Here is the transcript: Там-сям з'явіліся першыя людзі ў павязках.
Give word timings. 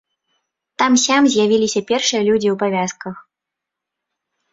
Там-сям 0.81 1.23
з'явіліся 1.33 1.79
першыя 1.91 2.21
людзі 2.29 2.47
ў 2.51 2.55
павязках. 2.63 3.15